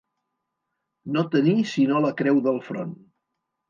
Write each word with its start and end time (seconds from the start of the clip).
No 1.17 1.25
tenir 1.37 1.55
sinó 1.77 2.03
la 2.09 2.13
creu 2.25 2.45
del 2.51 2.63
front. 2.73 3.01